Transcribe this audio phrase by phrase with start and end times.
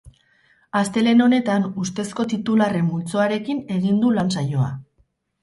[0.79, 4.73] Astelehen honetan, ustezko titularren multzoarekin egin du lan-saioa.